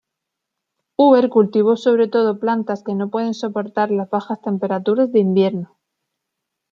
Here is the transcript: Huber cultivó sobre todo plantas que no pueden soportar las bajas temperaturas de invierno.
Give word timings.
Huber 0.95 1.29
cultivó 1.29 1.75
sobre 1.77 2.07
todo 2.07 2.39
plantas 2.39 2.81
que 2.81 2.95
no 2.95 3.11
pueden 3.11 3.35
soportar 3.35 3.91
las 3.91 4.09
bajas 4.09 4.41
temperaturas 4.41 5.11
de 5.11 5.19
invierno. 5.19 5.77